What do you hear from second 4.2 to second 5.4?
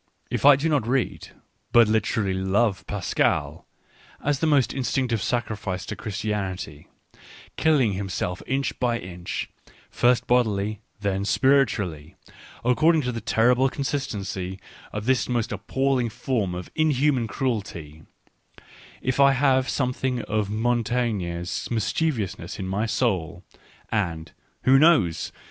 as the most in stinctive